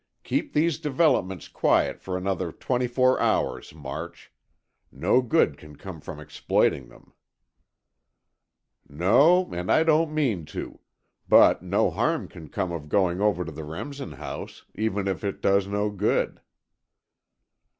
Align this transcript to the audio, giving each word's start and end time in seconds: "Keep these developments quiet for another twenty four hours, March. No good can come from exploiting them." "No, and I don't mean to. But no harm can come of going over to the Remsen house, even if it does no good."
"Keep 0.23 0.53
these 0.53 0.79
developments 0.79 1.47
quiet 1.47 2.01
for 2.01 2.17
another 2.17 2.51
twenty 2.51 2.87
four 2.87 3.19
hours, 3.19 3.71
March. 3.75 4.31
No 4.91 5.21
good 5.21 5.59
can 5.59 5.75
come 5.75 6.01
from 6.01 6.19
exploiting 6.19 6.87
them." 6.89 7.13
"No, 8.89 9.47
and 9.53 9.71
I 9.71 9.83
don't 9.83 10.11
mean 10.11 10.45
to. 10.57 10.79
But 11.29 11.61
no 11.61 11.91
harm 11.91 12.27
can 12.27 12.49
come 12.49 12.71
of 12.71 12.89
going 12.89 13.21
over 13.21 13.45
to 13.45 13.51
the 13.51 13.63
Remsen 13.63 14.13
house, 14.13 14.65
even 14.73 15.07
if 15.07 15.23
it 15.23 15.39
does 15.39 15.67
no 15.67 15.91
good." 15.91 16.41